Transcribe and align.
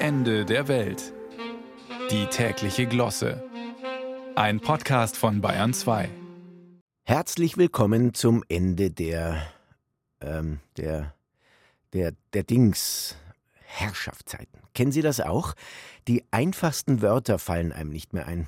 Ende 0.00 0.44
der 0.44 0.68
Welt. 0.68 1.12
Die 2.12 2.26
tägliche 2.26 2.86
Glosse. 2.86 3.42
Ein 4.36 4.60
Podcast 4.60 5.16
von 5.16 5.40
Bayern 5.40 5.74
2. 5.74 6.08
Herzlich 7.02 7.56
willkommen 7.56 8.14
zum 8.14 8.44
Ende 8.48 8.92
der, 8.92 9.42
ähm, 10.20 10.60
der, 10.76 11.14
der, 11.92 12.12
der 12.32 12.44
Dings. 12.44 13.16
Herrschaftszeiten. 13.70 14.60
Kennen 14.72 14.92
Sie 14.92 15.02
das 15.02 15.20
auch? 15.20 15.54
Die 16.06 16.22
einfachsten 16.30 17.02
Wörter 17.02 17.40
fallen 17.40 17.72
einem 17.72 17.90
nicht 17.90 18.12
mehr 18.12 18.28
ein. 18.28 18.46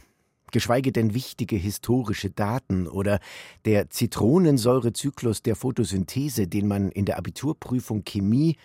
Geschweige 0.53 0.93
denn 0.93 1.15
wichtige 1.15 1.57
historische 1.57 2.31
Daten 2.31 2.87
oder 2.87 3.19
der 3.65 3.91
Zitronensäurezyklus 3.91 5.43
der 5.43 5.57
Photosynthese, 5.57 6.47
den 6.47 6.69
man 6.69 6.91
in 6.93 7.07
der 7.07 7.19
Abiturprüfung 7.19 8.05
Chemie 8.05 8.57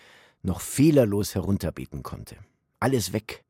noch 0.44 0.62
fehlerlos 0.62 1.34
herunterbeten 1.34 2.04
konnte. 2.04 2.38
Alles 2.86 3.14
weg. 3.14 3.44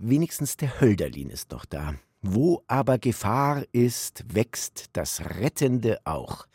Wenigstens 0.00 0.56
der 0.56 0.80
Hölderlin 0.80 1.30
ist 1.30 1.52
noch 1.52 1.64
da. 1.64 1.94
Wo 2.22 2.64
aber 2.66 2.98
Gefahr 2.98 3.62
ist, 3.70 4.34
wächst 4.34 4.86
das 4.94 5.20
Rettende 5.38 6.00
auch. 6.02 6.48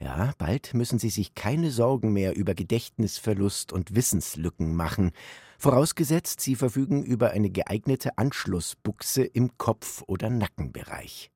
Ja, 0.00 0.34
bald 0.36 0.74
müssen 0.74 0.98
Sie 0.98 1.08
sich 1.08 1.34
keine 1.34 1.70
Sorgen 1.70 2.12
mehr 2.12 2.36
über 2.36 2.52
Gedächtnisverlust 2.52 3.72
und 3.72 3.94
Wissenslücken 3.94 4.76
machen, 4.76 5.12
vorausgesetzt 5.58 6.42
Sie 6.42 6.56
verfügen 6.56 7.02
über 7.02 7.30
eine 7.30 7.48
geeignete 7.48 8.18
Anschlussbuchse 8.18 9.24
im 9.24 9.56
Kopf- 9.56 10.04
oder 10.08 10.28
Nackenbereich. 10.28 11.30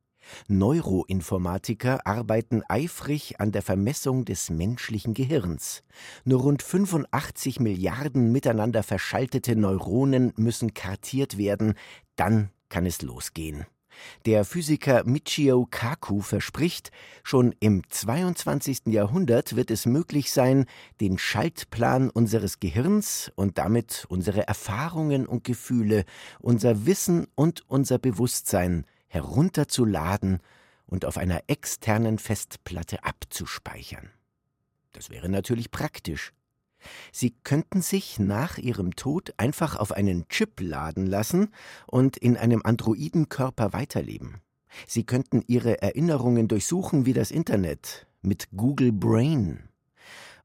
Neuroinformatiker 0.48 2.06
arbeiten 2.06 2.62
eifrig 2.68 3.40
an 3.40 3.52
der 3.52 3.62
Vermessung 3.62 4.24
des 4.24 4.50
menschlichen 4.50 5.14
Gehirns. 5.14 5.82
Nur 6.24 6.42
rund 6.42 6.62
85 6.62 7.60
Milliarden 7.60 8.32
miteinander 8.32 8.82
verschaltete 8.82 9.56
Neuronen 9.56 10.32
müssen 10.36 10.74
kartiert 10.74 11.38
werden, 11.38 11.74
dann 12.16 12.50
kann 12.68 12.86
es 12.86 13.02
losgehen. 13.02 13.66
Der 14.26 14.44
Physiker 14.44 15.04
Michio 15.04 15.66
Kaku 15.70 16.20
verspricht, 16.20 16.90
schon 17.22 17.54
im 17.60 17.82
22. 17.88 18.86
Jahrhundert 18.86 19.56
wird 19.56 19.70
es 19.70 19.86
möglich 19.86 20.32
sein, 20.32 20.66
den 21.00 21.18
Schaltplan 21.18 22.10
unseres 22.10 22.60
Gehirns 22.60 23.30
und 23.34 23.58
damit 23.58 24.06
unsere 24.08 24.46
Erfahrungen 24.46 25.26
und 25.26 25.44
Gefühle, 25.44 26.04
unser 26.40 26.86
Wissen 26.86 27.26
und 27.34 27.64
unser 27.68 27.98
Bewusstsein 27.98 28.86
herunterzuladen 29.12 30.40
und 30.86 31.04
auf 31.04 31.18
einer 31.18 31.42
externen 31.46 32.18
Festplatte 32.18 33.04
abzuspeichern. 33.04 34.08
Das 34.92 35.10
wäre 35.10 35.28
natürlich 35.28 35.70
praktisch. 35.70 36.32
Sie 37.12 37.34
könnten 37.44 37.82
sich 37.82 38.18
nach 38.18 38.56
ihrem 38.56 38.96
Tod 38.96 39.34
einfach 39.36 39.76
auf 39.76 39.92
einen 39.92 40.28
Chip 40.28 40.60
laden 40.60 41.06
lassen 41.06 41.50
und 41.86 42.16
in 42.16 42.38
einem 42.38 42.62
Androidenkörper 42.64 43.74
weiterleben. 43.74 44.40
Sie 44.86 45.04
könnten 45.04 45.44
ihre 45.46 45.82
Erinnerungen 45.82 46.48
durchsuchen 46.48 47.04
wie 47.04 47.12
das 47.12 47.30
Internet 47.30 48.06
mit 48.22 48.48
Google 48.56 48.92
Brain. 48.92 49.68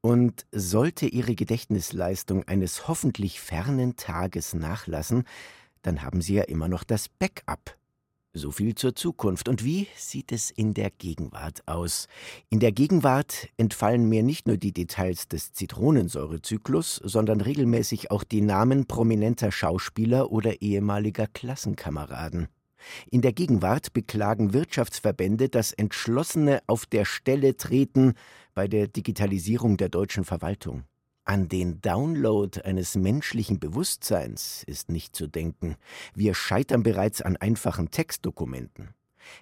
Und 0.02 0.46
sollte 0.52 1.08
ihre 1.08 1.36
Gedächtnisleistung 1.36 2.44
eines 2.44 2.90
hoffentlich 2.90 3.40
fernen 3.40 3.96
Tages 3.96 4.54
nachlassen, 4.54 5.24
dann 5.84 6.02
haben 6.02 6.22
sie 6.22 6.36
ja 6.36 6.44
immer 6.44 6.68
noch 6.68 6.84
das 6.84 7.08
Backup 7.08 7.78
so 8.38 8.52
viel 8.52 8.76
zur 8.76 8.96
Zukunft. 8.96 9.50
Und 9.50 9.64
wie 9.64 9.88
sieht 9.96 10.32
es 10.32 10.52
in 10.52 10.74
der 10.74 10.90
Gegenwart 10.90 11.68
aus? 11.68 12.08
In 12.50 12.60
der 12.60 12.72
Gegenwart 12.72 13.50
entfallen 13.58 14.08
mir 14.08 14.24
nicht 14.24 14.48
nur 14.48 14.58
die 14.58 14.72
Details 14.72 15.28
des 15.28 15.54
Zitronensäurezyklus, 15.54 17.02
sondern 17.04 17.42
regelmäßig 17.42 18.12
auch 18.12 18.24
die 18.24 18.42
Namen 18.42 18.86
prominenter 18.86 19.52
Schauspieler 19.52 20.32
oder 20.32 20.62
ehemaliger 20.62 21.28
Klassenkameraden. 21.28 22.48
In 23.10 23.22
der 23.22 23.34
Gegenwart 23.34 23.94
beklagen 23.94 24.54
Wirtschaftsverbände 24.54 25.50
das 25.50 25.74
entschlossene 25.74 26.62
Auf 26.68 26.86
der 26.86 27.06
Stelle 27.06 27.58
treten 27.58 28.14
bei 28.54 28.68
der 28.68 28.88
Digitalisierung 28.88 29.78
der 29.78 29.90
deutschen 29.90 30.24
Verwaltung. 30.24 30.84
An 31.28 31.50
den 31.50 31.82
Download 31.82 32.62
eines 32.62 32.96
menschlichen 32.96 33.60
Bewusstseins 33.60 34.64
ist 34.66 34.90
nicht 34.90 35.14
zu 35.14 35.28
denken. 35.28 35.76
Wir 36.16 36.34
scheitern 36.34 36.84
bereits 36.84 37.22
an 37.22 37.36
einfachen 37.36 37.92
Textdokumenten. 37.92 38.92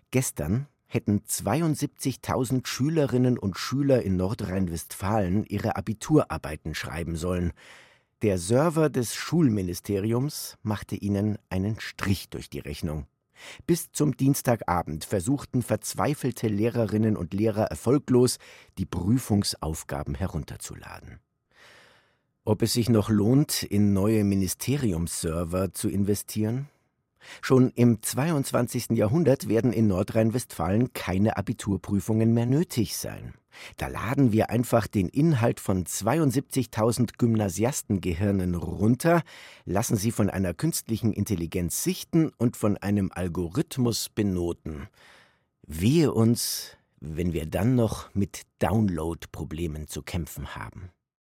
Gestern 0.10 0.66
hätten 0.88 1.20
72.000 1.20 2.66
Schülerinnen 2.66 3.38
und 3.38 3.60
Schüler 3.60 4.02
in 4.02 4.18
Nordrhein-Westfalen 4.18 5.46
ihre 5.46 5.76
Abiturarbeiten 5.76 6.74
schreiben 6.74 7.16
sollen. 7.16 7.54
Der 8.24 8.40
Server 8.40 8.90
des 8.90 9.14
Schulministeriums 9.14 10.58
machte 10.64 10.96
ihnen 10.96 11.38
einen 11.50 11.80
Strich 11.80 12.30
durch 12.30 12.50
die 12.50 12.62
Rechnung. 12.62 13.06
Bis 13.68 13.92
zum 13.92 14.18
Dienstagabend 14.18 15.06
versuchten 15.06 15.62
verzweifelte 15.62 16.48
Lehrerinnen 16.48 17.16
und 17.16 17.36
Lehrer 17.36 17.66
erfolglos, 17.66 18.40
die 18.80 18.88
Prüfungsaufgaben 18.88 20.16
herunterzuladen 20.16 21.20
ob 22.46 22.62
es 22.62 22.74
sich 22.74 22.90
noch 22.90 23.10
lohnt, 23.10 23.64
in 23.64 23.94
neue 23.94 24.24
Ministeriumsserver 24.24 25.74
zu 25.74 25.90
investieren? 25.90 26.70
Schon 27.42 27.72
im 27.72 28.02
22. 28.02 28.92
Jahrhundert 28.92 29.50
werden 29.50 29.74
in 29.74 29.88
Nordrhein-Westfalen 29.88 30.94
keine 30.94 31.38
Abiturprüfungen 31.38 32.34
mehr 32.34 32.46
nötig 32.46 32.96
sein. 32.96 33.34
Da 33.78 33.88
laden 33.88 34.32
wir 34.32 34.50
einfach 34.50 34.86
den 34.86 35.08
Inhalt 35.10 35.60
von 35.60 35.86
72.000 35.86 37.18
Gymnasiastengehirnen 37.18 38.56
runter, 38.56 39.24
lassen 39.66 39.96
sie 39.96 40.12
von 40.12 40.30
einer 40.30 40.54
künstlichen 40.54 41.14
Intelligenz 41.14 41.84
sichten 41.84 42.32
und 42.38 42.58
von 42.58 42.78
einem 42.78 43.12
Algorithmus 43.14 44.10
benoten. 44.10 44.88
Wehe 45.66 46.12
uns, 46.12 46.78
wenn 47.00 47.34
wir 47.34 47.46
dann 47.46 47.76
noch 47.76 48.14
mit 48.14 48.42
Download-Problemen 48.60 49.88
zu 49.88 50.04
kämpfen 50.04 50.56
haben. 50.56 50.92